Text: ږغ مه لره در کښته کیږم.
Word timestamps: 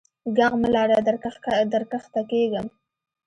ږغ 0.35 0.51
مه 0.61 0.69
لره 0.75 0.97
در 1.73 1.83
کښته 1.91 2.21
کیږم. 2.29 2.67